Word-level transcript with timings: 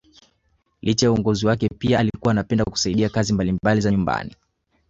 Licha 0.81 1.05
ya 1.05 1.11
uongozi 1.11 1.47
wake 1.47 1.69
pia 1.69 1.99
alikuwa 1.99 2.31
anapenda 2.31 2.65
kusaidia 2.65 3.09
kazi 3.09 3.33
mbalimbali 3.33 3.81
za 3.81 3.91
nyumbani 3.91 4.35